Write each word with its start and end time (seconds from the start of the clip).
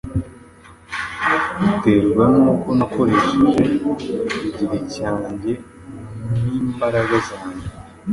uterwa 1.69 2.23
n’uko 2.35 2.69
nakoresheje 2.77 3.63
igihe 4.47 4.77
cyanjye 4.93 5.51
n’imbaraga 6.41 7.15
zanjye 7.27 7.67